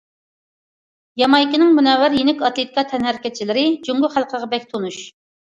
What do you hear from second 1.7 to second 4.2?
مۇنەۋۋەر يېنىك ئاتلېتىكا تەنھەرىكەتچىلىرى جۇڭگو